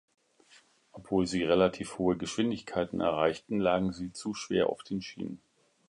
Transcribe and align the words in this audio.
Obwohl 0.93 1.27
sie 1.27 1.43
relativ 1.43 1.99
hohe 1.99 2.17
Geschwindigkeiten 2.17 3.01
erreichten, 3.01 3.59
lagen 3.59 3.93
sie 3.93 4.11
zu 4.11 4.33
schwer 4.33 4.67
auf 4.71 4.81
den 4.81 5.03
Schienen. 5.03 5.43